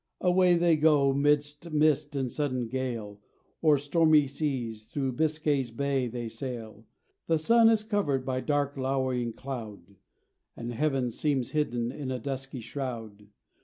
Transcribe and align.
Away 0.21 0.55
they 0.55 0.77
go, 0.77 1.13
'midst 1.13 1.71
mist 1.71 2.15
and 2.15 2.31
sudden 2.31 2.67
gale, 2.69 3.19
O'er 3.63 3.77
stormy 3.77 4.25
seas, 4.25 4.85
through 4.85 5.11
Biscay's 5.11 5.69
Bay 5.69 6.07
they 6.07 6.27
sail. 6.27 6.87
The 7.27 7.37
sun 7.37 7.69
is 7.69 7.83
covered 7.83 8.25
by 8.25 8.41
dark 8.41 8.75
lowering 8.77 9.31
cloud, 9.31 9.97
And 10.57 10.73
heaven 10.73 11.11
seems 11.11 11.51
hidden 11.51 11.91
in 11.91 12.09
a 12.09 12.17
dusky 12.17 12.61
shroud. 12.61 13.27